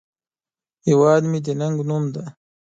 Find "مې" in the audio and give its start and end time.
1.31-1.39